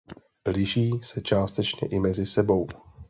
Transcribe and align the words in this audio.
Liší 0.45 0.91
se 1.03 1.21
částečně 1.21 1.87
i 1.87 1.99
mezi 1.99 2.25
sebou. 2.25 2.67